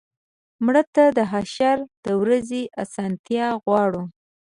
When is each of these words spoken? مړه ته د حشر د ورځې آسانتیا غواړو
مړه 0.65 0.83
ته 0.93 1.03
د 1.17 1.19
حشر 1.31 1.77
د 2.05 2.07
ورځې 2.21 2.61
آسانتیا 2.83 3.47
غواړو 3.63 4.03